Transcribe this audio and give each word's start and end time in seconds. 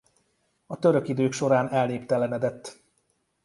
A 0.65 0.79
török 0.79 1.07
idők 1.07 1.31
során 1.31 1.67
elnéptelenedett. 1.69 2.81